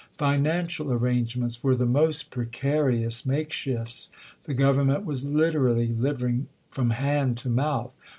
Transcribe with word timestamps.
Financial 0.17 0.91
arrangements 0.91 1.63
were 1.63 1.75
the 1.75 1.85
most 1.85 2.31
precarious 2.31 3.23
makeshifts. 3.23 4.09
The 4.45 4.55
Government 4.55 5.05
was 5.05 5.25
literally 5.25 5.89
liviug 5.89 6.45
from 6.71 6.89
hand 6.89 7.37
to 7.37 7.49
mouth. 7.49 7.95